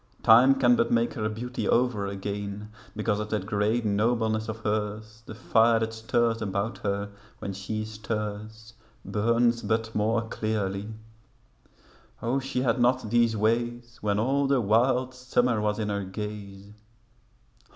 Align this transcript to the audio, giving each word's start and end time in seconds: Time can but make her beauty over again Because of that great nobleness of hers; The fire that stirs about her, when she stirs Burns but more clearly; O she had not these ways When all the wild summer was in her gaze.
Time 0.23 0.55
can 0.55 0.75
but 0.75 0.89
make 0.91 1.13
her 1.13 1.29
beauty 1.29 1.67
over 1.67 2.07
again 2.07 2.71
Because 2.95 3.19
of 3.19 3.29
that 3.29 3.45
great 3.45 3.85
nobleness 3.85 4.49
of 4.49 4.57
hers; 4.63 5.21
The 5.27 5.35
fire 5.35 5.77
that 5.77 5.93
stirs 5.93 6.41
about 6.41 6.79
her, 6.79 7.11
when 7.37 7.53
she 7.53 7.85
stirs 7.85 8.73
Burns 9.05 9.61
but 9.61 9.93
more 9.93 10.23
clearly; 10.27 10.89
O 12.19 12.39
she 12.39 12.63
had 12.63 12.79
not 12.79 13.11
these 13.11 13.37
ways 13.37 13.99
When 14.01 14.17
all 14.17 14.47
the 14.47 14.59
wild 14.59 15.13
summer 15.13 15.61
was 15.61 15.77
in 15.77 15.89
her 15.89 16.03
gaze. 16.03 16.73